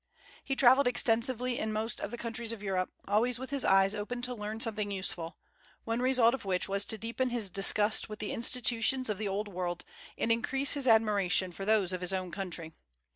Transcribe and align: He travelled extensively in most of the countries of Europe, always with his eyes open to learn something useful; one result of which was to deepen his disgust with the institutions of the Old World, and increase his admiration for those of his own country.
He 0.43 0.55
travelled 0.55 0.87
extensively 0.87 1.59
in 1.59 1.71
most 1.71 1.99
of 1.99 2.09
the 2.09 2.17
countries 2.17 2.51
of 2.51 2.63
Europe, 2.63 2.91
always 3.07 3.37
with 3.37 3.51
his 3.51 3.63
eyes 3.63 3.93
open 3.93 4.23
to 4.23 4.33
learn 4.33 4.59
something 4.59 4.89
useful; 4.89 5.37
one 5.83 6.01
result 6.01 6.33
of 6.33 6.43
which 6.43 6.67
was 6.67 6.85
to 6.85 6.97
deepen 6.97 7.29
his 7.29 7.51
disgust 7.51 8.09
with 8.09 8.17
the 8.17 8.31
institutions 8.31 9.11
of 9.11 9.19
the 9.19 9.27
Old 9.27 9.47
World, 9.47 9.85
and 10.17 10.31
increase 10.31 10.73
his 10.73 10.87
admiration 10.87 11.51
for 11.51 11.65
those 11.65 11.93
of 11.93 12.01
his 12.01 12.13
own 12.13 12.31
country. 12.31 12.73